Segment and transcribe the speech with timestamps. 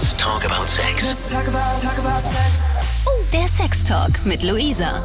[0.00, 1.06] Let's talk about sex.
[1.06, 2.66] Let's talk about, talk about sex.
[3.04, 5.04] Oh, der Sextalk mit Luisa.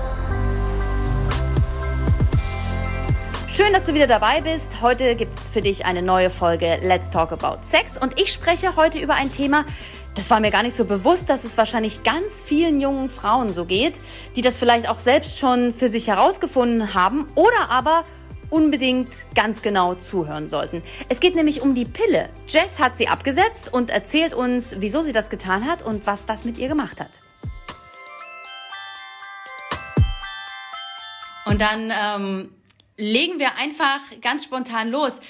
[3.51, 4.81] Schön, dass du wieder dabei bist.
[4.81, 8.77] Heute gibt es für dich eine neue Folge Let's Talk About Sex und ich spreche
[8.77, 9.65] heute über ein Thema,
[10.15, 13.65] das war mir gar nicht so bewusst, dass es wahrscheinlich ganz vielen jungen Frauen so
[13.65, 13.99] geht,
[14.37, 18.05] die das vielleicht auch selbst schon für sich herausgefunden haben oder aber
[18.49, 20.81] unbedingt ganz genau zuhören sollten.
[21.09, 22.29] Es geht nämlich um die Pille.
[22.47, 26.45] Jess hat sie abgesetzt und erzählt uns, wieso sie das getan hat und was das
[26.45, 27.21] mit ihr gemacht hat.
[31.45, 32.51] Und dann ähm,
[32.97, 35.21] legen wir einfach ganz spontan los.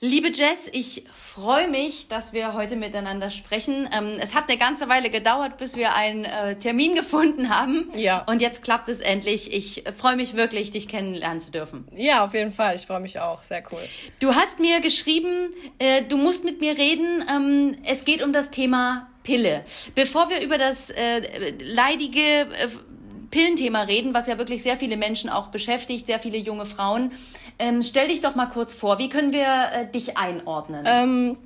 [0.00, 3.88] Liebe Jess, ich freue mich, dass wir heute miteinander sprechen.
[3.96, 7.90] Ähm, es hat eine ganze Weile gedauert, bis wir einen äh, Termin gefunden haben.
[7.94, 8.24] Ja.
[8.26, 9.52] Und jetzt klappt es endlich.
[9.54, 11.86] Ich freue mich wirklich, dich kennenlernen zu dürfen.
[11.96, 12.74] Ja, auf jeden Fall.
[12.74, 13.44] Ich freue mich auch.
[13.44, 13.82] Sehr cool.
[14.18, 17.24] Du hast mir geschrieben, äh, du musst mit mir reden.
[17.32, 19.64] Ähm, es geht um das Thema Pille.
[19.94, 21.22] Bevor wir über das äh,
[21.60, 22.48] leidige
[23.34, 27.10] Pillenthema reden, was ja wirklich sehr viele Menschen auch beschäftigt, sehr viele junge Frauen.
[27.58, 30.84] Ähm, stell dich doch mal kurz vor, wie können wir äh, dich einordnen?
[30.86, 31.38] Ähm,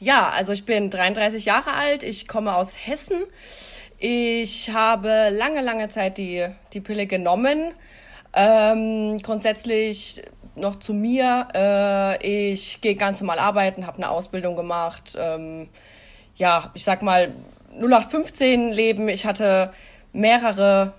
[0.00, 3.24] ja, also ich bin 33 Jahre alt, ich komme aus Hessen.
[3.98, 7.72] Ich habe lange, lange Zeit die, die Pille genommen.
[8.34, 10.22] Ähm, grundsätzlich
[10.56, 11.48] noch zu mir.
[11.54, 15.16] Äh, ich gehe ganz normal arbeiten, habe eine Ausbildung gemacht.
[15.18, 15.68] Ähm,
[16.36, 17.32] ja, ich sag mal
[17.78, 19.08] 0815 Leben.
[19.08, 19.72] Ich hatte
[20.12, 20.94] mehrere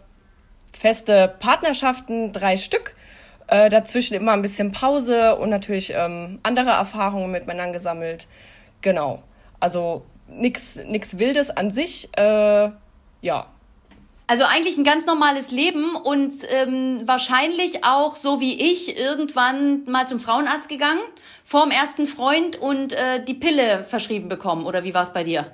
[0.71, 2.94] feste Partnerschaften, drei Stück.
[3.47, 8.27] Äh, dazwischen immer ein bisschen Pause und natürlich ähm, andere Erfahrungen mit Männern gesammelt.
[8.81, 9.21] Genau.
[9.59, 12.09] Also nichts nix Wildes an sich.
[12.17, 12.69] Äh,
[13.21, 13.47] ja.
[14.27, 20.07] Also eigentlich ein ganz normales Leben und ähm, wahrscheinlich auch so wie ich irgendwann mal
[20.07, 21.01] zum Frauenarzt gegangen,
[21.43, 24.65] vorm ersten Freund und äh, die Pille verschrieben bekommen.
[24.65, 25.51] Oder wie war es bei dir?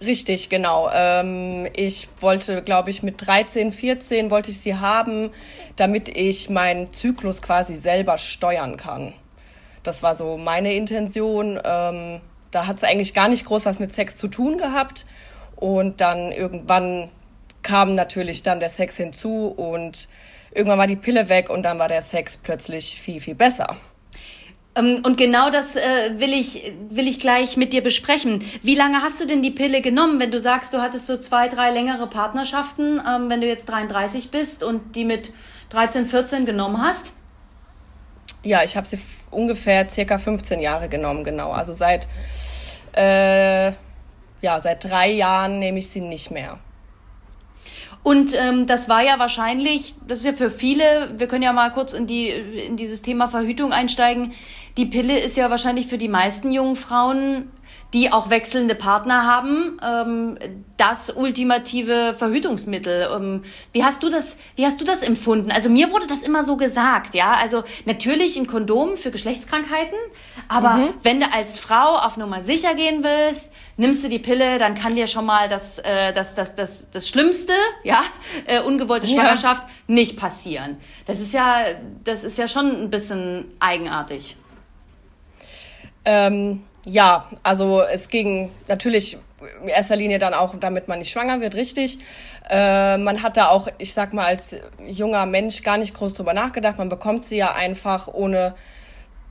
[0.00, 0.90] Richtig, genau.
[0.94, 5.30] Ähm, ich wollte, glaube ich, mit 13, 14 wollte ich sie haben,
[5.76, 9.12] damit ich meinen Zyklus quasi selber steuern kann.
[9.82, 11.60] Das war so meine Intention.
[11.64, 15.06] Ähm, da hat es eigentlich gar nicht groß was mit Sex zu tun gehabt.
[15.56, 17.10] Und dann irgendwann
[17.62, 20.08] kam natürlich dann der Sex hinzu und
[20.52, 23.76] irgendwann war die Pille weg und dann war der Sex plötzlich viel, viel besser.
[24.78, 28.44] Ähm, und genau das äh, will, ich, will ich gleich mit dir besprechen.
[28.62, 31.48] Wie lange hast du denn die Pille genommen, wenn du sagst, du hattest so zwei,
[31.48, 35.32] drei längere Partnerschaften, ähm, wenn du jetzt 33 bist und die mit
[35.70, 37.12] 13, 14 genommen hast?
[38.44, 38.98] Ja, ich habe sie
[39.30, 41.50] ungefähr circa 15 Jahre genommen, genau.
[41.50, 42.08] Also seit,
[42.96, 43.72] äh,
[44.40, 46.58] ja, seit drei Jahren nehme ich sie nicht mehr.
[48.04, 51.70] Und ähm, das war ja wahrscheinlich, das ist ja für viele, wir können ja mal
[51.70, 54.32] kurz in, die, in dieses Thema Verhütung einsteigen.
[54.78, 57.50] Die Pille ist ja wahrscheinlich für die meisten jungen Frauen,
[57.94, 60.38] die auch wechselnde Partner haben, ähm,
[60.76, 63.08] das ultimative Verhütungsmittel.
[63.12, 65.50] Ähm, wie hast du das, wie hast du das empfunden?
[65.50, 67.36] Also mir wurde das immer so gesagt, ja.
[67.42, 69.98] Also natürlich ein Kondom für Geschlechtskrankheiten,
[70.46, 70.88] aber mhm.
[71.02, 74.94] wenn du als Frau auf Nummer sicher gehen willst, nimmst du die Pille, dann kann
[74.94, 78.02] dir schon mal das, äh, das, das, das, das Schlimmste, ja,
[78.46, 79.94] äh, ungewollte Schwangerschaft ja.
[79.94, 80.76] nicht passieren.
[81.08, 81.64] Das ist ja,
[82.04, 84.36] das ist ja schon ein bisschen eigenartig.
[86.04, 89.18] Ähm, ja, also es ging natürlich
[89.62, 91.98] in erster Linie dann auch, damit man nicht schwanger wird, richtig.
[92.48, 96.32] Äh, man hat da auch, ich sag mal, als junger Mensch gar nicht groß drüber
[96.32, 96.78] nachgedacht.
[96.78, 98.54] Man bekommt sie ja einfach ohne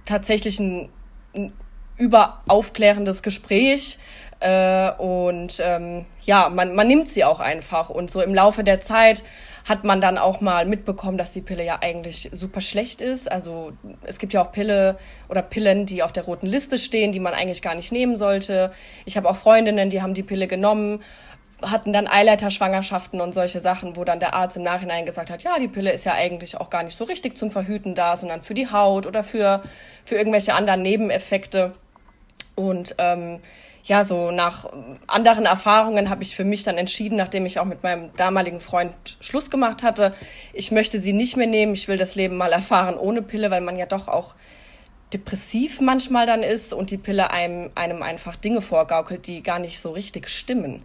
[0.05, 0.89] tatsächlich ein,
[1.97, 3.97] überaufklärendes Gespräch.
[4.39, 7.89] Äh, und ähm, ja, man, man nimmt sie auch einfach.
[7.89, 9.23] Und so im Laufe der Zeit
[9.67, 13.29] hat man dann auch mal mitbekommen, dass die Pille ja eigentlich super schlecht ist.
[13.29, 13.73] Also
[14.03, 14.97] es gibt ja auch Pille
[15.27, 18.71] oder Pillen, die auf der roten Liste stehen, die man eigentlich gar nicht nehmen sollte.
[19.05, 21.03] Ich habe auch Freundinnen, die haben die Pille genommen,
[21.61, 25.59] hatten dann Eileiterschwangerschaften und solche Sachen, wo dann der Arzt im Nachhinein gesagt hat, ja,
[25.59, 28.53] die Pille ist ja eigentlich auch gar nicht so richtig zum Verhüten da, sondern für
[28.53, 29.63] die Haut oder für,
[30.05, 31.73] für irgendwelche anderen Nebeneffekte.
[32.55, 33.39] Und ähm,
[33.87, 34.69] ja, so nach
[35.07, 38.93] anderen Erfahrungen habe ich für mich dann entschieden, nachdem ich auch mit meinem damaligen Freund
[39.21, 40.13] Schluss gemacht hatte,
[40.53, 43.61] ich möchte sie nicht mehr nehmen, ich will das Leben mal erfahren ohne Pille, weil
[43.61, 44.35] man ja doch auch
[45.13, 49.79] depressiv manchmal dann ist und die Pille einem, einem einfach Dinge vorgaukelt, die gar nicht
[49.79, 50.83] so richtig stimmen.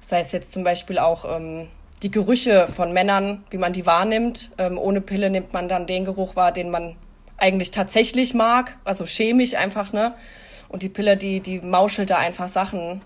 [0.00, 1.66] Das heißt jetzt zum Beispiel auch ähm,
[2.04, 4.52] die Gerüche von Männern, wie man die wahrnimmt.
[4.56, 6.96] Ähm, ohne Pille nimmt man dann den Geruch wahr, den man
[7.36, 10.14] eigentlich tatsächlich mag, also chemisch einfach, ne?
[10.70, 13.02] Und die Pille, die, die mauschelt da einfach Sachen,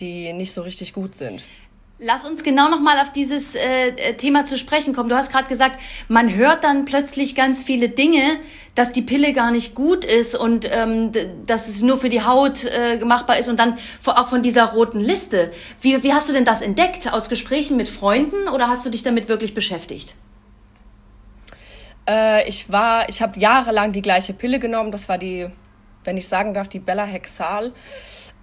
[0.00, 1.44] die nicht so richtig gut sind.
[1.98, 5.08] Lass uns genau nochmal auf dieses äh, äh, Thema zu sprechen kommen.
[5.08, 8.22] Du hast gerade gesagt, man hört dann plötzlich ganz viele Dinge,
[8.74, 11.12] dass die Pille gar nicht gut ist und ähm,
[11.46, 15.00] dass es nur für die Haut äh, machbar ist und dann auch von dieser roten
[15.00, 15.52] Liste.
[15.80, 17.12] Wie, wie hast du denn das entdeckt?
[17.12, 20.14] Aus Gesprächen mit Freunden oder hast du dich damit wirklich beschäftigt?
[22.08, 24.90] Äh, ich war, ich habe jahrelang die gleiche Pille genommen.
[24.90, 25.46] Das war die,
[26.04, 27.72] wenn ich sagen darf, die Bella Hexal.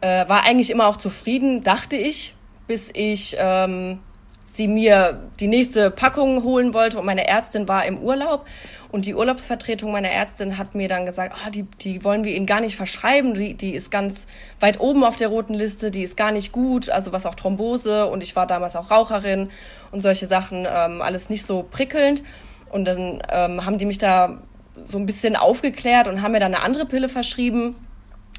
[0.01, 2.35] Äh, war eigentlich immer auch zufrieden, dachte ich
[2.71, 3.99] bis ich ähm,
[4.45, 6.99] sie mir die nächste Packung holen wollte.
[6.99, 8.45] Und meine Ärztin war im Urlaub.
[8.91, 12.45] Und die Urlaubsvertretung meiner Ärztin hat mir dann gesagt, oh, die, die wollen wir Ihnen
[12.45, 14.25] gar nicht verschreiben, die, die ist ganz
[14.61, 18.05] weit oben auf der roten Liste, die ist gar nicht gut, also was auch Thrombose.
[18.07, 19.49] Und ich war damals auch Raucherin
[19.91, 22.23] und solche Sachen, ähm, alles nicht so prickelnd.
[22.69, 24.41] Und dann ähm, haben die mich da
[24.85, 27.75] so ein bisschen aufgeklärt und haben mir dann eine andere Pille verschrieben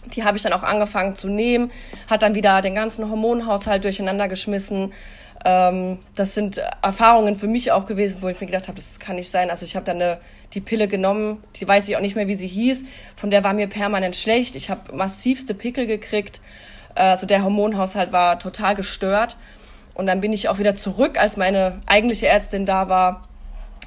[0.06, 1.70] die habe ich dann auch angefangen zu nehmen,
[2.08, 4.92] hat dann wieder den ganzen Hormonhaushalt durcheinander geschmissen.
[5.44, 9.16] Ähm, das sind Erfahrungen für mich auch gewesen, wo ich mir gedacht habe, das kann
[9.16, 9.50] nicht sein.
[9.50, 10.18] Also ich habe dann eine,
[10.54, 12.84] die Pille genommen, die weiß ich auch nicht mehr, wie sie hieß.
[13.16, 14.56] Von der war mir permanent schlecht.
[14.56, 16.40] Ich habe massivste Pickel gekriegt.
[16.94, 19.36] Also der Hormonhaushalt war total gestört.
[19.94, 23.28] Und dann bin ich auch wieder zurück, als meine eigentliche Ärztin da war,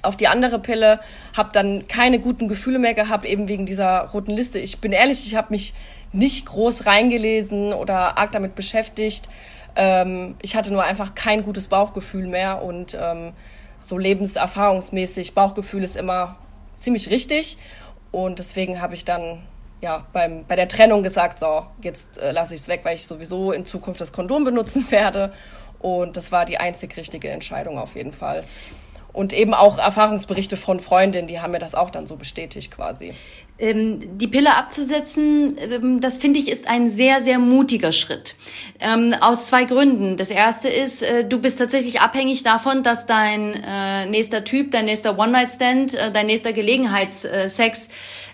[0.02, 1.00] auf die andere Pille,
[1.36, 4.60] habe dann keine guten Gefühle mehr gehabt, eben wegen dieser roten Liste.
[4.60, 5.74] Ich bin ehrlich, ich habe mich
[6.12, 9.30] nicht groß reingelesen oder arg damit beschäftigt.
[9.76, 13.34] Ähm, ich hatte nur einfach kein gutes Bauchgefühl mehr und ähm,
[13.80, 16.38] so lebenserfahrungsmäßig, Bauchgefühl ist immer
[16.74, 17.58] ziemlich richtig
[18.12, 19.42] und deswegen habe ich dann
[19.82, 23.06] ja beim, bei der Trennung gesagt, so, jetzt äh, lasse ich es weg, weil ich
[23.06, 25.34] sowieso in Zukunft das Kondom benutzen werde
[25.80, 28.44] und das war die einzig richtige Entscheidung auf jeden Fall.
[29.16, 33.14] Und eben auch Erfahrungsberichte von Freundinnen, die haben mir das auch dann so bestätigt quasi.
[33.58, 38.36] Ähm, die Pille abzusetzen, ähm, das finde ich ist ein sehr, sehr mutiger Schritt.
[38.82, 40.18] Ähm, aus zwei Gründen.
[40.18, 44.84] Das erste ist, äh, du bist tatsächlich abhängig davon, dass dein äh, nächster Typ, dein
[44.84, 47.90] nächster One-Night-Stand, äh, dein nächster Gelegenheitssex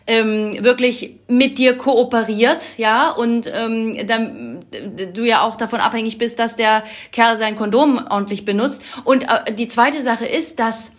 [0.08, 4.66] ähm, wirklich mit dir kooperiert, ja, und ähm, dann
[5.14, 8.84] du ja auch davon abhängig bist, dass der Kerl sein Kondom ordentlich benutzt.
[9.04, 10.92] Und äh, die zweite Sache ist, dass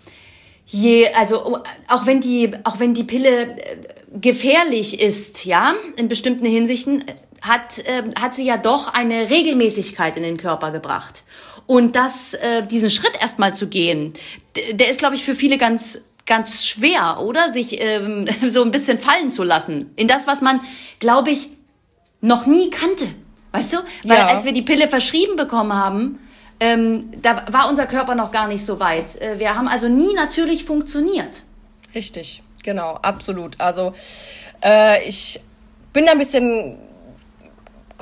[0.66, 1.58] je, also
[1.88, 3.56] auch wenn die, auch wenn die Pille äh,
[4.20, 7.04] gefährlich ist, ja, in bestimmten Hinsichten,
[7.42, 11.22] hat, äh, hat sie ja doch eine Regelmäßigkeit in den Körper gebracht.
[11.66, 14.14] Und das, äh, diesen Schritt erstmal zu gehen,
[14.72, 17.52] der ist, glaube ich, für viele ganz ganz schwer, oder?
[17.52, 19.92] Sich ähm, so ein bisschen fallen zu lassen.
[19.96, 20.60] In das, was man,
[21.00, 21.50] glaube ich,
[22.20, 23.08] noch nie kannte.
[23.52, 23.78] Weißt du?
[24.04, 24.26] Weil ja.
[24.26, 26.18] als wir die Pille verschrieben bekommen haben,
[26.60, 29.20] ähm, da war unser Körper noch gar nicht so weit.
[29.20, 31.42] Äh, wir haben also nie natürlich funktioniert.
[31.94, 33.60] Richtig, genau, absolut.
[33.60, 33.94] Also
[34.64, 35.40] äh, ich
[35.92, 36.78] bin da ein bisschen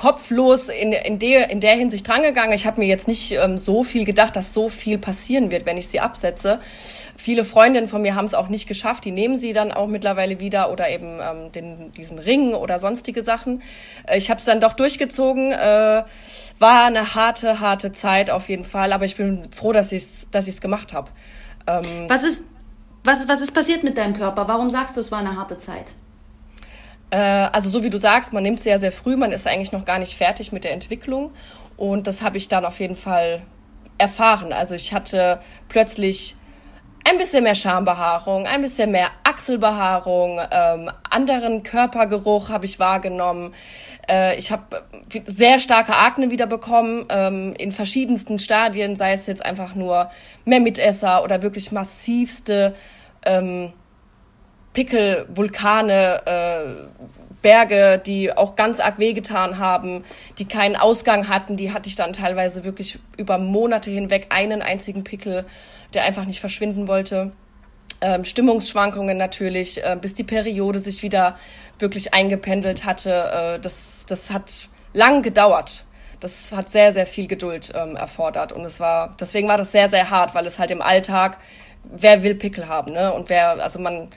[0.01, 2.53] kopflos in, in, der, in der Hinsicht drangegangen.
[2.53, 5.77] Ich habe mir jetzt nicht ähm, so viel gedacht, dass so viel passieren wird, wenn
[5.77, 6.59] ich sie absetze.
[7.15, 9.05] Viele Freundinnen von mir haben es auch nicht geschafft.
[9.05, 13.21] Die nehmen sie dann auch mittlerweile wieder oder eben ähm, den, diesen Ring oder sonstige
[13.21, 13.61] Sachen.
[14.07, 15.51] Äh, ich habe es dann doch durchgezogen.
[15.51, 16.03] Äh,
[16.57, 18.93] war eine harte, harte Zeit auf jeden Fall.
[18.93, 21.11] Aber ich bin froh, dass ich es dass ich's gemacht habe.
[21.67, 22.47] Ähm, was, ist,
[23.03, 24.47] was, was ist passiert mit deinem Körper?
[24.47, 25.85] Warum sagst du, es war eine harte Zeit?
[27.11, 29.85] Äh, also so wie du sagst, man nimmt sehr, sehr früh, man ist eigentlich noch
[29.85, 31.31] gar nicht fertig mit der Entwicklung.
[31.77, 33.43] Und das habe ich dann auf jeden Fall
[33.97, 34.51] erfahren.
[34.51, 36.35] Also ich hatte plötzlich
[37.03, 43.53] ein bisschen mehr Schambehaarung, ein bisschen mehr Achselbehaarung, ähm, anderen Körpergeruch habe ich wahrgenommen.
[44.09, 44.83] Äh, ich habe
[45.25, 50.11] sehr starke Akne wieder bekommen, ähm, in verschiedensten Stadien, sei es jetzt einfach nur
[50.45, 52.75] mehr Mitesser oder wirklich massivste
[53.25, 53.73] ähm,
[54.73, 57.11] Pickel, Vulkane, äh,
[57.41, 60.03] Berge, die auch ganz arg wehgetan haben,
[60.37, 65.03] die keinen Ausgang hatten, die hatte ich dann teilweise wirklich über Monate hinweg einen einzigen
[65.03, 65.45] Pickel,
[65.93, 67.31] der einfach nicht verschwinden wollte.
[67.99, 71.37] Ähm, Stimmungsschwankungen natürlich, äh, bis die Periode sich wieder
[71.79, 73.55] wirklich eingependelt hatte.
[73.55, 75.85] Äh, das, das hat lang gedauert.
[76.19, 78.51] Das hat sehr, sehr viel Geduld ähm, erfordert.
[78.51, 81.37] Und es war, deswegen war das sehr, sehr hart, weil es halt im Alltag,
[81.83, 83.11] wer will Pickel haben, ne?
[83.11, 84.09] Und wer, also man,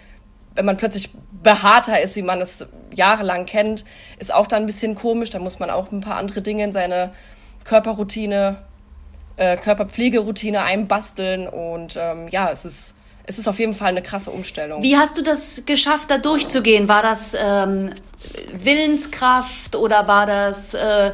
[0.54, 1.10] wenn man plötzlich
[1.42, 3.84] behaarter ist, wie man es jahrelang kennt,
[4.18, 5.30] ist auch dann ein bisschen komisch.
[5.30, 7.12] Da muss man auch ein paar andere Dinge in seine
[7.64, 8.56] Körperroutine,
[9.36, 11.48] äh, Körperpflegeroutine einbasteln.
[11.48, 12.94] Und ähm, ja, es ist,
[13.26, 14.82] es ist auf jeden Fall eine krasse Umstellung.
[14.82, 16.88] Wie hast du das geschafft, da durchzugehen?
[16.88, 17.90] War das ähm,
[18.52, 21.12] Willenskraft oder war das äh,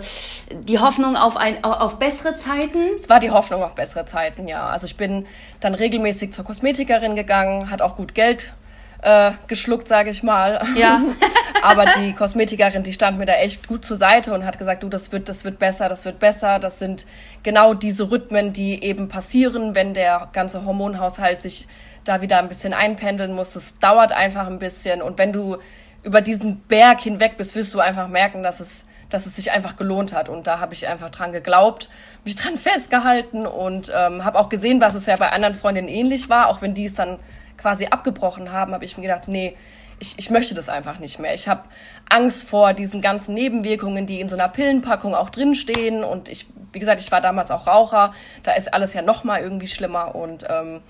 [0.53, 2.95] die Hoffnung auf, ein, auf bessere Zeiten?
[2.95, 4.69] Es war die Hoffnung auf bessere Zeiten, ja.
[4.69, 5.27] Also ich bin
[5.61, 8.55] dann regelmäßig zur Kosmetikerin gegangen, hat auch gut Geld
[9.03, 10.61] äh, geschluckt, sage ich mal.
[10.77, 11.03] Ja.
[11.63, 14.89] Aber die Kosmetikerin, die stand mir da echt gut zur Seite und hat gesagt, du,
[14.89, 16.59] das wird, das wird besser, das wird besser.
[16.59, 17.07] Das sind
[17.43, 21.69] genau diese Rhythmen, die eben passieren, wenn der ganze Hormonhaushalt sich
[22.05, 23.57] da wieder ein bisschen einpendeln muss.
[23.57, 25.59] Es dauert einfach ein bisschen und wenn du
[26.03, 29.77] über diesen Berg hinweg bist, wirst du einfach merken, dass es, dass es sich einfach
[29.77, 30.31] gelohnt hat.
[30.31, 31.91] Und da habe ich einfach dran geglaubt,
[32.25, 36.31] mich dran festgehalten und ähm, habe auch gesehen, was es ja bei anderen Freundinnen ähnlich
[36.31, 37.19] war, auch wenn die es dann
[37.61, 39.57] quasi abgebrochen haben, habe ich mir gedacht, nee,
[40.01, 41.35] ich, ich möchte das einfach nicht mehr.
[41.35, 41.65] Ich habe
[42.09, 46.03] Angst vor diesen ganzen Nebenwirkungen, die in so einer Pillenpackung auch drinstehen.
[46.03, 48.13] Und ich, wie gesagt, ich war damals auch Raucher.
[48.43, 50.15] Da ist alles ja noch mal irgendwie schlimmer.
[50.15, 50.81] Und ähm,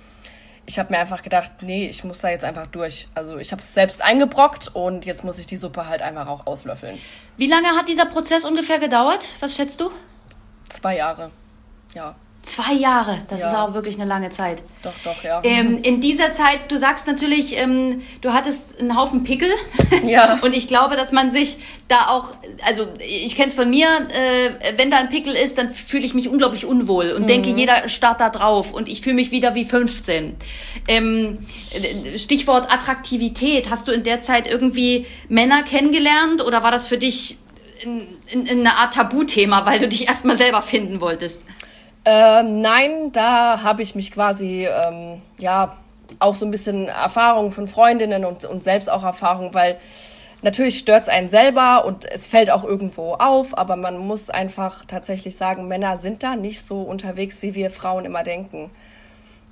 [0.65, 3.09] ich habe mir einfach gedacht, nee, ich muss da jetzt einfach durch.
[3.15, 6.47] Also ich habe es selbst eingebrockt und jetzt muss ich die Suppe halt einfach auch
[6.47, 6.97] auslöffeln.
[7.37, 9.29] Wie lange hat dieser Prozess ungefähr gedauert?
[9.41, 9.91] Was schätzt du?
[10.69, 11.33] Zwei Jahre,
[11.95, 12.15] ja.
[12.43, 13.51] Zwei Jahre, das Ja.
[13.51, 14.63] ist auch wirklich eine lange Zeit.
[14.83, 15.43] Doch, doch, ja.
[15.45, 19.51] Ähm, in dieser Zeit, du sagst natürlich, ähm, du hattest einen Haufen Pickel.
[20.05, 20.39] Ja.
[20.41, 22.29] Und ich glaube, dass man sich da auch,
[22.67, 26.15] also ich kenne es von mir, äh, wenn da ein Pickel ist, dann fühle ich
[26.15, 29.67] mich unglaublich unwohl und denke, jeder starrt da drauf und ich fühle mich wieder wie
[29.67, 30.37] 15.
[30.89, 31.39] Ähm,
[31.73, 33.71] äh, Stichwort Attraktivität.
[33.71, 37.37] Hast du in der Zeit irgendwie Männer kennengelernt oder war das für dich
[37.83, 41.43] in, in, in eine Art Tabuthema, weil du dich erstmal selber finden wolltest?
[42.05, 45.77] Ähm, nein, da habe ich mich quasi, ähm, ja,
[46.19, 49.79] auch so ein bisschen Erfahrung von Freundinnen und, und selbst auch Erfahrung, weil
[50.43, 54.85] natürlich stört es einen selber und es fällt auch irgendwo auf, aber man muss einfach
[54.87, 58.71] tatsächlich sagen, Männer sind da nicht so unterwegs, wie wir Frauen immer denken.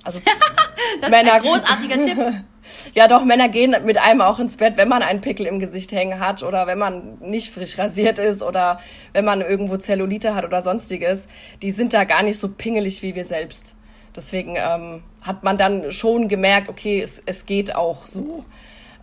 [0.03, 0.19] Also
[1.09, 2.17] Männer, Ein großartiger Tipp.
[2.93, 5.91] ja, doch, Männer gehen mit einem auch ins Bett, wenn man einen Pickel im Gesicht
[5.91, 8.79] hängen hat oder wenn man nicht frisch rasiert ist oder
[9.13, 11.27] wenn man irgendwo Zellulite hat oder sonstiges.
[11.61, 13.75] Die sind da gar nicht so pingelig wie wir selbst.
[14.15, 18.43] Deswegen ähm, hat man dann schon gemerkt, okay, es, es geht auch so.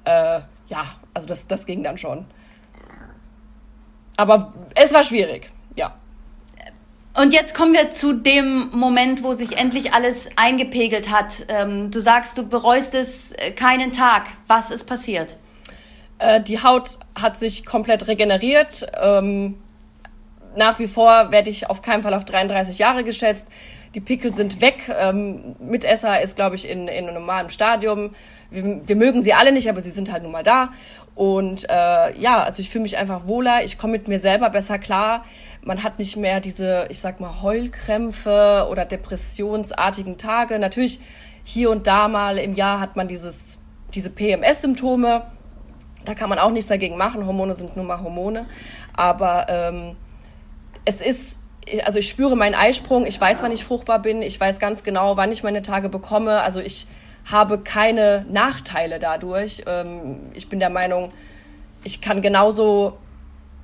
[0.05, 2.27] Äh, ja, also das, das ging dann schon.
[4.17, 5.51] Aber es war schwierig.
[7.17, 11.47] Und jetzt kommen wir zu dem Moment, wo sich endlich alles eingepegelt hat.
[11.49, 14.27] Ähm, du sagst, du bereust es äh, keinen Tag.
[14.49, 15.39] Was ist passiert?
[16.19, 18.87] Äh, die Haut hat sich komplett regeneriert.
[19.03, 19.57] Ähm,
[20.57, 23.47] nach wie vor werde ich auf keinen Fall auf 33 Jahre geschätzt.
[23.95, 24.91] Die Pickel sind weg.
[24.99, 28.15] Ähm, Mitesser ist, glaube ich, in, in einem normalen Stadium.
[28.51, 30.71] Wir, wir mögen sie alle nicht, aber sie sind halt nun mal da.
[31.15, 33.65] Und äh, ja, also ich fühle mich einfach wohler.
[33.65, 35.25] Ich komme mit mir selber besser klar.
[35.63, 40.59] Man hat nicht mehr diese, ich sag mal, Heulkrämpfe oder depressionsartigen Tage.
[40.59, 41.01] Natürlich
[41.43, 43.59] hier und da mal im Jahr hat man dieses,
[43.95, 45.23] diese PMS-Symptome.
[46.05, 47.27] Da kann man auch nichts dagegen machen.
[47.27, 48.47] Hormone sind nun mal Hormone.
[48.95, 49.97] Aber ähm,
[50.85, 51.39] es ist,
[51.85, 53.07] also ich spüre meinen Eisprung.
[53.07, 54.23] Ich weiß, wann ich fruchtbar bin.
[54.23, 56.41] Ich weiß ganz genau, wann ich meine Tage bekomme.
[56.41, 56.87] Also ich
[57.25, 59.65] habe keine Nachteile dadurch.
[59.67, 61.13] Ähm, ich bin der Meinung,
[61.85, 62.99] ich kann genauso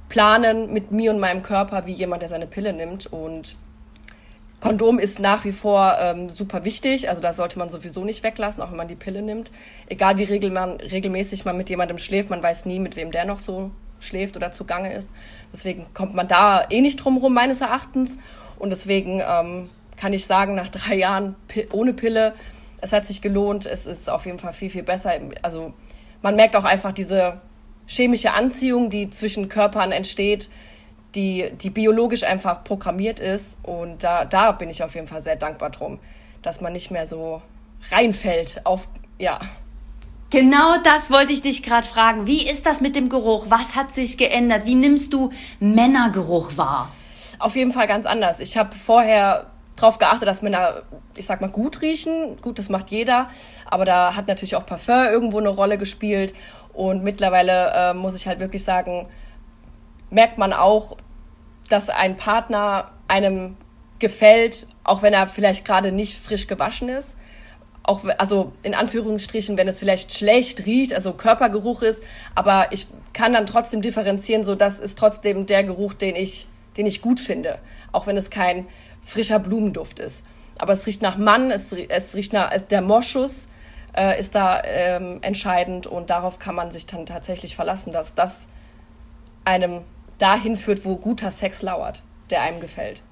[0.09, 3.06] planen mit mir und meinem Körper wie jemand, der seine Pille nimmt.
[3.06, 3.56] Und
[4.61, 7.09] Kondom ist nach wie vor ähm, super wichtig.
[7.09, 9.50] Also da sollte man sowieso nicht weglassen, auch wenn man die Pille nimmt.
[9.88, 13.25] Egal wie regel man, regelmäßig man mit jemandem schläft, man weiß nie, mit wem der
[13.25, 15.12] noch so schläft oder zugange ist.
[15.52, 18.18] Deswegen kommt man da eh nicht drum rum, meines Erachtens.
[18.59, 21.37] Und deswegen ähm, kann ich sagen, nach drei Jahren
[21.73, 22.35] ohne Pille,
[22.80, 23.66] es hat sich gelohnt.
[23.66, 25.12] Es ist auf jeden Fall viel, viel besser.
[25.42, 25.73] Also
[26.21, 27.40] man merkt auch einfach diese
[27.87, 30.50] chemische Anziehung, die zwischen Körpern entsteht,
[31.14, 33.59] die, die biologisch einfach programmiert ist.
[33.62, 35.99] Und da, da bin ich auf jeden Fall sehr dankbar drum,
[36.42, 37.42] dass man nicht mehr so
[37.90, 39.38] reinfällt auf, ja.
[40.33, 42.27] Genau das wollte ich dich gerade fragen.
[42.27, 43.47] Wie ist das mit dem Geruch?
[43.51, 44.65] Was hat sich geändert?
[44.65, 46.91] Wie nimmst du Männergeruch wahr?
[47.39, 48.41] Auf jeden Fall ganz anders.
[48.41, 50.85] Ich habe vorher darauf geachtet, dass Männer,
[51.17, 52.39] ich sag mal, gut riechen.
[52.41, 53.29] Gut, das macht jeder.
[53.67, 56.33] Aber da hat natürlich auch Parfum irgendwo eine Rolle gespielt.
[56.73, 59.09] Und mittlerweile äh, muss ich halt wirklich sagen,
[60.09, 60.97] merkt man auch,
[61.69, 63.59] dass ein Partner einem
[63.99, 67.19] gefällt, auch wenn er vielleicht gerade nicht frisch gewaschen ist.
[67.85, 72.03] Auch, also in Anführungsstrichen, wenn es vielleicht schlecht riecht, also Körpergeruch ist,
[72.35, 76.47] aber ich kann dann trotzdem differenzieren, so das ist trotzdem der Geruch, den ich,
[76.77, 77.59] den ich gut finde,
[77.91, 78.69] auch wenn es kein
[79.01, 80.23] frischer Blumenduft ist.
[80.59, 83.49] Aber es riecht nach Mann, es, es riecht nach der Moschus
[83.97, 88.49] äh, ist da ähm, entscheidend und darauf kann man sich dann tatsächlich verlassen, dass das
[89.45, 89.83] einem
[90.19, 93.03] dahin führt, wo guter Sex lauert, der einem gefällt.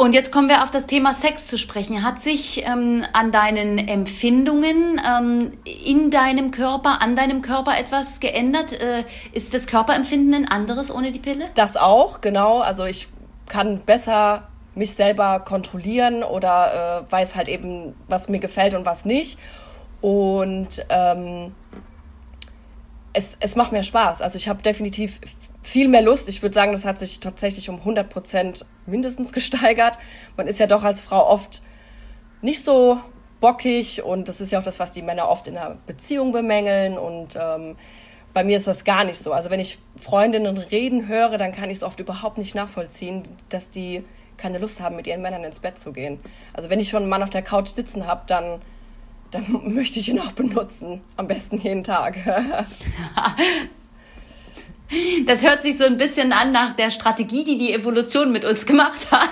[0.00, 2.04] Und jetzt kommen wir auf das Thema Sex zu sprechen.
[2.04, 8.80] Hat sich ähm, an deinen Empfindungen ähm, in deinem Körper, an deinem Körper etwas geändert?
[8.80, 9.02] Äh,
[9.32, 11.46] ist das Körperempfinden ein anderes ohne die Pille?
[11.56, 12.60] Das auch, genau.
[12.60, 13.08] Also ich
[13.48, 19.04] kann besser mich selber kontrollieren oder äh, weiß halt eben, was mir gefällt und was
[19.04, 19.36] nicht.
[20.00, 21.52] Und ähm,
[23.14, 24.22] es, es macht mehr Spaß.
[24.22, 25.18] Also ich habe definitiv
[25.68, 26.28] viel mehr Lust.
[26.28, 29.98] Ich würde sagen, das hat sich tatsächlich um 100 Prozent mindestens gesteigert.
[30.36, 31.62] Man ist ja doch als Frau oft
[32.40, 32.98] nicht so
[33.40, 36.96] bockig und das ist ja auch das, was die Männer oft in einer Beziehung bemängeln
[36.96, 37.76] und ähm,
[38.32, 39.32] bei mir ist das gar nicht so.
[39.32, 43.70] Also wenn ich Freundinnen reden höre, dann kann ich es oft überhaupt nicht nachvollziehen, dass
[43.70, 44.04] die
[44.38, 46.18] keine Lust haben, mit ihren Männern ins Bett zu gehen.
[46.54, 48.62] Also wenn ich schon einen Mann auf der Couch sitzen habe, dann,
[49.30, 49.44] dann
[49.74, 51.02] möchte ich ihn auch benutzen.
[51.16, 52.16] Am besten jeden Tag.
[55.26, 58.66] das hört sich so ein bisschen an nach der Strategie, die die Evolution mit uns
[58.66, 59.28] gemacht hat.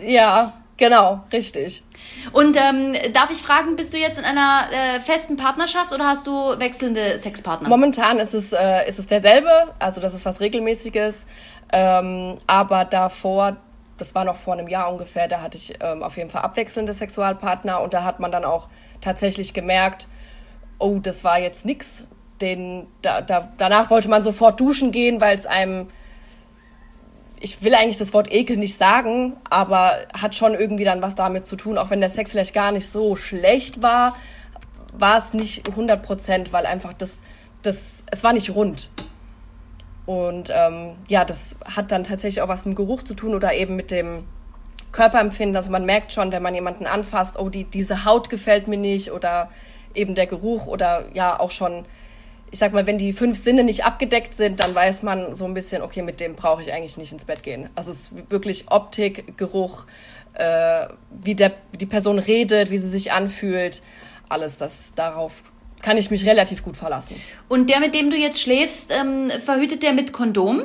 [0.00, 1.82] ja, genau, richtig.
[2.32, 6.26] Und ähm, darf ich fragen, bist du jetzt in einer äh, festen Partnerschaft oder hast
[6.26, 7.68] du wechselnde Sexpartner?
[7.68, 11.26] Momentan ist es, äh, ist es derselbe, also das ist was Regelmäßiges.
[11.72, 13.56] Ähm, aber davor,
[13.96, 16.94] das war noch vor einem Jahr ungefähr, da hatte ich ähm, auf jeden Fall abwechselnde
[16.94, 18.68] Sexualpartner und da hat man dann auch
[19.00, 20.08] tatsächlich gemerkt,
[20.78, 22.04] oh, das war jetzt nix.
[22.40, 25.88] Den, da, da, danach wollte man sofort duschen gehen, weil es einem
[27.40, 31.46] ich will eigentlich das Wort Ekel nicht sagen, aber hat schon irgendwie dann was damit
[31.46, 34.16] zu tun, auch wenn der Sex vielleicht gar nicht so schlecht war,
[34.92, 37.22] war es nicht 100 Prozent, weil einfach das,
[37.62, 38.90] das, es war nicht rund.
[40.06, 43.52] Und ähm, ja, das hat dann tatsächlich auch was mit dem Geruch zu tun oder
[43.52, 44.24] eben mit dem
[44.90, 45.54] Körperempfinden.
[45.54, 49.12] Also man merkt schon, wenn man jemanden anfasst, oh, die, diese Haut gefällt mir nicht
[49.12, 49.50] oder
[49.94, 51.84] eben der Geruch oder ja auch schon
[52.50, 55.54] ich sag mal, wenn die fünf Sinne nicht abgedeckt sind, dann weiß man so ein
[55.54, 57.68] bisschen, okay, mit dem brauche ich eigentlich nicht ins Bett gehen.
[57.74, 59.86] Also es ist wirklich Optik, Geruch,
[60.34, 63.82] äh, wie der, die Person redet, wie sie sich anfühlt,
[64.28, 65.42] alles das darauf
[65.82, 67.16] kann ich mich relativ gut verlassen.
[67.48, 70.64] Und der, mit dem du jetzt schläfst, ähm, verhütet der mit Kondom?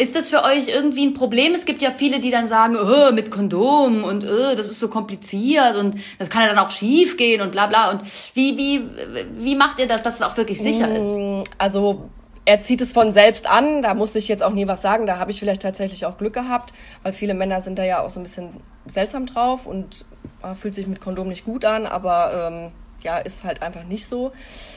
[0.00, 1.54] Ist das für euch irgendwie ein Problem?
[1.54, 4.88] Es gibt ja viele, die dann sagen, oh, mit Kondom und oh, das ist so
[4.88, 7.90] kompliziert und das kann ja dann auch schief gehen und bla bla.
[7.90, 8.02] Und
[8.32, 8.88] wie, wie,
[9.36, 11.16] wie macht ihr das, dass es auch wirklich sicher ist?
[11.16, 12.08] Mm, also
[12.46, 15.18] er zieht es von selbst an, da musste ich jetzt auch nie was sagen, da
[15.18, 18.20] habe ich vielleicht tatsächlich auch Glück gehabt, weil viele Männer sind da ja auch so
[18.20, 20.06] ein bisschen seltsam drauf und
[20.42, 24.06] äh, fühlt sich mit Kondom nicht gut an, aber ähm, ja, ist halt einfach nicht
[24.06, 24.32] so.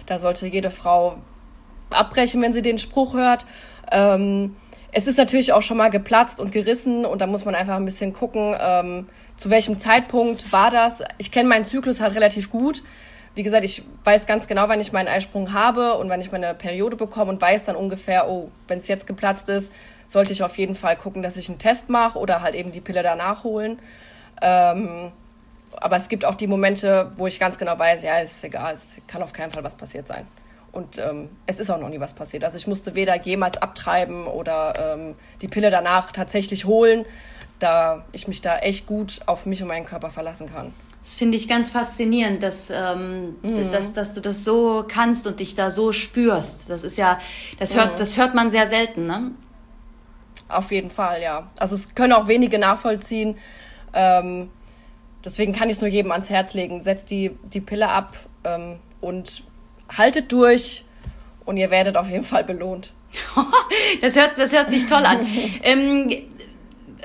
[0.06, 1.16] Da sollte jede Frau
[1.92, 3.46] abbrechen, wenn sie den Spruch hört.
[3.90, 4.56] Ähm,
[4.94, 7.86] es ist natürlich auch schon mal geplatzt und gerissen und da muss man einfach ein
[7.86, 11.02] bisschen gucken, ähm, zu welchem Zeitpunkt war das.
[11.18, 12.84] Ich kenne meinen Zyklus halt relativ gut.
[13.36, 16.54] Wie gesagt, ich weiß ganz genau, wann ich meinen Eisprung habe und wann ich meine
[16.54, 19.74] Periode bekomme und weiß dann ungefähr, oh, wenn es jetzt geplatzt ist,
[20.08, 22.82] sollte ich auf jeden Fall gucken, dass ich einen Test mache oder halt eben die
[22.82, 23.80] Pille danach holen.
[24.44, 25.12] Ähm,
[25.78, 28.98] aber es gibt auch die Momente, wo ich ganz genau weiß, ja, ist egal, es
[29.08, 30.28] kann auf keinen Fall was passiert sein.
[30.74, 32.44] Und ähm, es ist auch noch nie was passiert.
[32.44, 37.06] Also ich musste weder jemals abtreiben oder ähm, die Pille danach tatsächlich holen,
[37.60, 40.74] da ich mich da echt gut auf mich und meinen Körper verlassen kann.
[41.04, 43.72] Das finde ich ganz faszinierend, dass, ähm, mhm.
[43.72, 46.72] dass, dass du das so kannst und dich da so spürst.
[46.72, 47.20] Das ist ja,
[47.60, 47.98] das hört, mhm.
[48.00, 49.32] das hört man sehr selten, ne?
[50.50, 51.52] Auf jeden Fall, ja.
[51.60, 53.38] Also es können auch wenige nachvollziehen.
[53.94, 54.50] Ähm,
[55.24, 56.82] deswegen kann ich es nur jedem ans Herz legen.
[56.82, 59.44] Setzt die, die Pille ab ähm, und
[59.98, 60.84] haltet durch
[61.46, 62.94] und ihr werdet auf jeden Fall belohnt.
[64.02, 65.28] das, hört, das hört sich toll an.
[65.64, 66.12] ähm,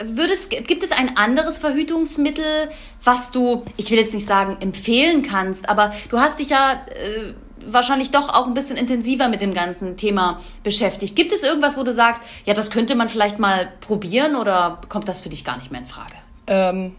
[0.05, 2.68] würdest, gibt es ein anderes Verhütungsmittel,
[3.03, 7.35] was du, ich will jetzt nicht sagen empfehlen kannst, aber du hast dich ja äh,
[7.66, 11.16] wahrscheinlich doch auch ein bisschen intensiver mit dem ganzen Thema beschäftigt.
[11.16, 15.09] Gibt es irgendwas, wo du sagst, ja, das könnte man vielleicht mal probieren oder kommt
[15.09, 16.14] das für dich gar nicht mehr in Frage?
[16.46, 16.94] Ähm,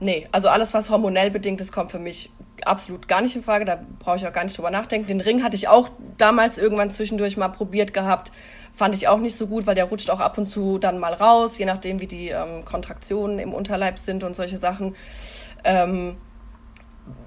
[0.00, 2.30] nee, also alles, was hormonell bedingt ist, kommt für mich
[2.66, 3.64] absolut gar nicht in Frage.
[3.64, 5.06] Da brauche ich auch gar nicht drüber nachdenken.
[5.06, 8.32] Den Ring hatte ich auch damals irgendwann zwischendurch mal probiert gehabt.
[8.72, 11.14] Fand ich auch nicht so gut, weil der rutscht auch ab und zu dann mal
[11.14, 14.96] raus, je nachdem, wie die ähm, Kontraktionen im Unterleib sind und solche Sachen.
[15.62, 16.16] Ähm,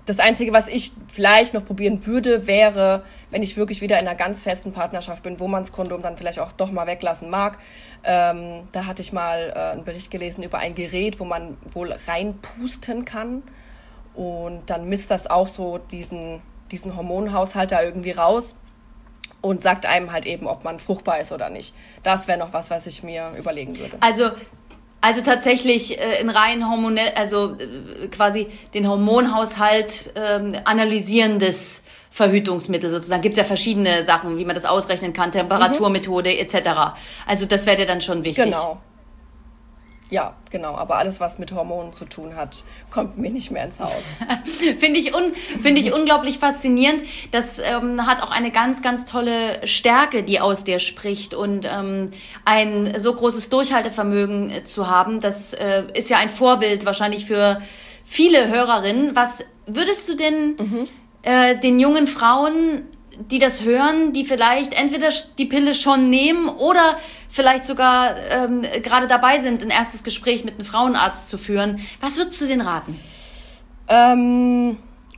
[0.05, 4.15] das Einzige, was ich vielleicht noch probieren würde, wäre, wenn ich wirklich wieder in einer
[4.15, 7.59] ganz festen Partnerschaft bin, wo man das Kondom dann vielleicht auch doch mal weglassen mag.
[8.03, 11.93] Ähm, da hatte ich mal äh, einen Bericht gelesen über ein Gerät, wo man wohl
[12.07, 13.43] reinpusten kann.
[14.17, 18.55] Und dann misst das auch so diesen, diesen Hormonhaushalt da irgendwie raus
[19.41, 21.75] und sagt einem halt eben, ob man fruchtbar ist oder nicht.
[22.01, 23.95] Das wäre noch was, was ich mir überlegen würde.
[24.01, 24.31] Also
[24.99, 33.21] also tatsächlich äh, in rein hormonell, also äh, quasi den Hormonhaushalt ähm, analysierendes Verhütungsmittel sozusagen.
[33.21, 36.39] Gibt es ja verschiedene Sachen, wie man das ausrechnen kann, Temperaturmethode mhm.
[36.39, 36.69] etc.
[37.27, 38.45] Also das wäre dir dann schon wichtig.
[38.45, 38.81] Genau.
[40.09, 40.75] Ja, genau.
[40.75, 43.91] Aber alles, was mit Hormonen zu tun hat, kommt mir nicht mehr ins Haus.
[44.79, 47.03] Finde ich, un, find ich unglaublich faszinierend.
[47.31, 51.33] Das ähm, hat auch eine ganz, ganz tolle Stärke, die aus dir spricht.
[51.33, 52.11] Und ähm,
[52.45, 57.61] ein so großes Durchhaltevermögen äh, zu haben, das äh, ist ja ein Vorbild wahrscheinlich für
[58.05, 59.13] viele Hörerinnen.
[59.15, 60.87] Was würdest du denn mhm.
[61.23, 62.83] äh, den jungen Frauen
[63.19, 66.97] die das hören, die vielleicht entweder die Pille schon nehmen oder
[67.29, 71.79] vielleicht sogar ähm, gerade dabei sind, ein erstes Gespräch mit einem Frauenarzt zu führen.
[72.01, 72.97] Was würdest du denen raten?
[73.87, 74.77] Ähm,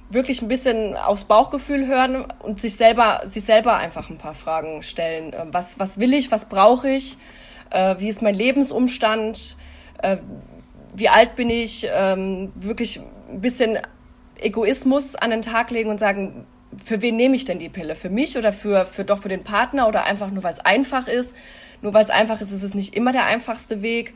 [0.09, 4.83] wirklich ein bisschen aufs Bauchgefühl hören und sich selber, sich selber einfach ein paar Fragen
[4.83, 5.33] stellen.
[5.37, 6.31] Ähm, was, was will ich?
[6.31, 7.17] Was brauche ich?
[7.69, 9.57] Äh, wie ist mein Lebensumstand?
[10.01, 10.17] Äh,
[10.95, 11.87] wie alt bin ich?
[11.91, 13.77] Ähm, wirklich ein bisschen
[14.39, 16.45] Egoismus an den Tag legen und sagen,
[16.83, 17.95] für wen nehme ich denn die Pille?
[17.95, 21.07] Für mich oder für, für doch für den Partner oder einfach nur, weil es einfach
[21.07, 21.35] ist?
[21.81, 24.13] Nur weil es einfach ist, ist es nicht immer der einfachste Weg.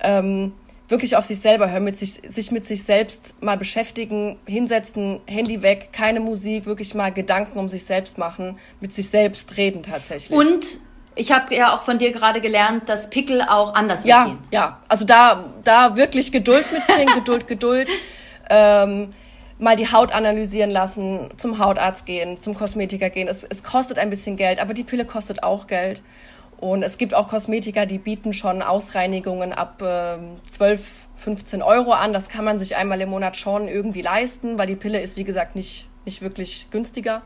[0.00, 0.52] Ähm,
[0.88, 5.62] wirklich auf sich selber hören, mit sich, sich mit sich selbst mal beschäftigen, hinsetzen, Handy
[5.62, 10.36] weg, keine Musik, wirklich mal Gedanken um sich selbst machen, mit sich selbst reden tatsächlich.
[10.36, 10.78] Und
[11.14, 14.38] ich habe ja auch von dir gerade gelernt, dass Pickel auch anders ja, weggehen.
[14.50, 17.90] Ja, also da, da wirklich Geduld mitbringen, Geduld, Geduld.
[18.50, 19.14] Ähm,
[19.58, 23.28] mal die Haut analysieren lassen, zum Hautarzt gehen, zum Kosmetiker gehen.
[23.28, 26.02] Es, es kostet ein bisschen Geld, aber die Pille kostet auch Geld.
[26.58, 32.12] Und es gibt auch Kosmetiker, die bieten schon Ausreinigungen ab äh, 12, 15 Euro an.
[32.12, 35.24] Das kann man sich einmal im Monat schon irgendwie leisten, weil die Pille ist, wie
[35.24, 37.22] gesagt, nicht, nicht wirklich günstiger.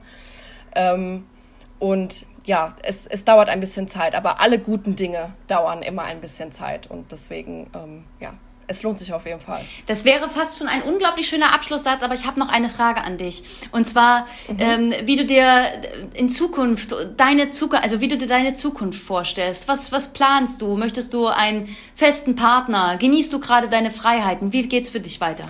[0.75, 1.25] Ähm,
[1.79, 6.21] und ja, es, es dauert ein bisschen Zeit, aber alle guten Dinge dauern immer ein
[6.21, 6.91] bisschen Zeit.
[6.91, 8.35] Und deswegen, ähm, ja,
[8.69, 9.63] es lohnt sich auf jeden Fall.
[9.87, 13.17] Das wäre fast schon ein unglaublich schöner Abschlusssatz, aber ich habe noch eine Frage an
[13.17, 13.43] dich.
[13.73, 14.57] Und zwar, mhm.
[14.61, 15.65] ähm, wie du dir
[16.15, 19.69] in Zukunft deine Zukunft, also wie du dir deine Zukunft vorstellst.
[19.69, 20.77] Was, was planst du?
[20.77, 22.99] Möchtest du einen festen Partner?
[22.99, 24.53] Genießt du gerade deine Freiheiten?
[24.53, 25.45] Wie geht's für dich weiter?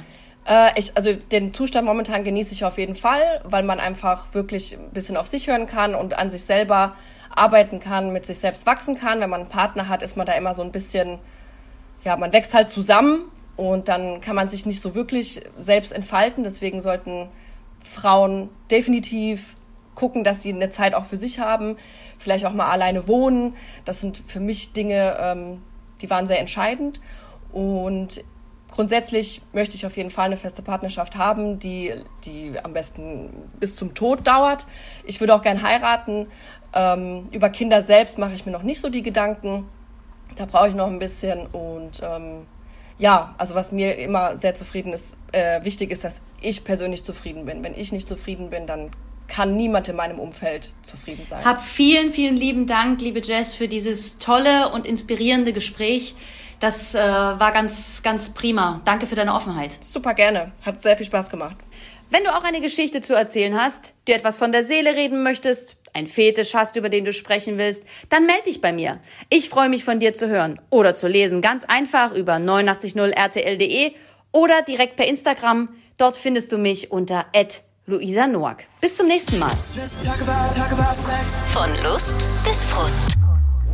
[0.47, 4.79] Äh, ich, also den Zustand momentan genieße ich auf jeden Fall, weil man einfach wirklich
[4.79, 6.95] ein bisschen auf sich hören kann und an sich selber
[7.35, 9.21] arbeiten kann, mit sich selbst wachsen kann.
[9.21, 11.19] Wenn man einen Partner hat, ist man da immer so ein bisschen
[12.05, 16.45] ja, man wächst halt zusammen und dann kann man sich nicht so wirklich selbst entfalten.
[16.45, 17.29] Deswegen sollten
[17.83, 19.57] Frauen definitiv
[19.95, 21.77] gucken, dass sie eine Zeit auch für sich haben,
[22.19, 23.57] vielleicht auch mal alleine wohnen.
[23.85, 25.63] Das sind für mich Dinge, ähm,
[26.01, 27.01] die waren sehr entscheidend.
[27.51, 28.23] Und
[28.71, 31.93] grundsätzlich möchte ich auf jeden Fall eine feste Partnerschaft haben, die,
[32.25, 34.69] die am besten bis zum Tod dauert.
[35.05, 36.29] Ich würde auch gern heiraten.
[36.73, 39.69] Ähm, über Kinder selbst mache ich mir noch nicht so die Gedanken.
[40.39, 42.47] Da brauche ich noch ein bisschen und ähm,
[42.97, 47.45] ja, also was mir immer sehr zufrieden ist, äh, wichtig ist, dass ich persönlich zufrieden
[47.45, 47.65] bin.
[47.65, 48.91] Wenn ich nicht zufrieden bin, dann
[49.27, 51.45] kann niemand in meinem Umfeld zufrieden sein.
[51.45, 56.15] Hab vielen, vielen lieben Dank, liebe Jess, für dieses tolle und inspirierende Gespräch.
[56.61, 58.81] Das äh, war ganz, ganz prima.
[58.85, 59.77] Danke für deine Offenheit.
[59.81, 60.53] Super gerne.
[60.63, 61.57] Hat sehr viel Spaß gemacht.
[62.11, 65.77] Wenn du auch eine Geschichte zu erzählen hast, dir etwas von der Seele reden möchtest,
[65.99, 69.01] ein Fetisch hast, über den du sprechen willst, dann melde dich bei mir.
[69.29, 71.43] Ich freue mich von dir zu hören oder zu lesen.
[71.43, 73.93] Ganz einfach über 890rtl.de
[74.33, 75.69] oder direkt per Instagram.
[75.97, 77.27] Dort findest du mich unter
[77.87, 78.65] Luisa Noack.
[78.81, 79.51] Bis zum nächsten Mal.
[80.05, 80.95] Talk about, talk about
[81.53, 83.17] von Lust bis Frust.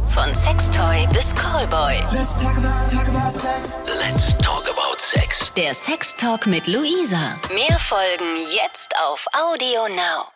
[0.06, 1.96] Von Sextoy bis Callboy.
[2.12, 3.78] Let's talk about, talk about sex.
[3.86, 5.52] Let's talk about sex.
[5.56, 7.36] Der Sextalk mit Luisa.
[7.52, 10.33] Mehr Folgen jetzt auf Audio Now.